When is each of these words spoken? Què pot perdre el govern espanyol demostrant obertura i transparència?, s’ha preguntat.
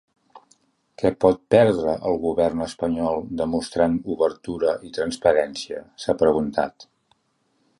Què 1.01 1.09
pot 1.25 1.41
perdre 1.55 1.91
el 2.11 2.17
govern 2.23 2.65
espanyol 2.67 3.21
demostrant 3.43 3.99
obertura 4.17 4.75
i 4.89 4.93
transparència?, 4.99 5.85
s’ha 6.07 6.17
preguntat. 6.23 6.89